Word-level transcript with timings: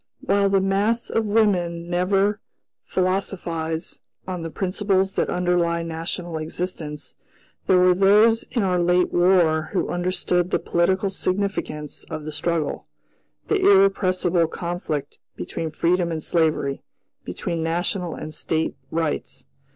While 0.21 0.49
the 0.49 0.61
mass 0.61 1.11
of 1.11 1.27
women 1.29 1.87
never 1.87 2.39
philosophize 2.87 3.99
on 4.27 4.41
the 4.41 4.49
principles 4.49 5.13
that 5.13 5.29
underlie 5.29 5.83
national 5.83 6.39
existence, 6.39 7.13
there 7.67 7.77
were 7.77 7.93
those 7.93 8.41
in 8.49 8.63
our 8.63 8.81
late 8.81 9.13
War 9.13 9.69
who 9.73 9.89
understood 9.89 10.49
the 10.49 10.57
political 10.57 11.11
significance 11.11 12.03
of 12.05 12.25
the 12.25 12.31
struggle; 12.31 12.87
the 13.47 13.61
"irrepressible 13.63 14.47
conflict" 14.47 15.19
between 15.35 15.69
freedom 15.69 16.11
and 16.11 16.23
slavery, 16.23 16.81
between 17.23 17.61
National 17.61 18.15
and 18.15 18.33
State 18.33 18.75
rights. 18.89 19.45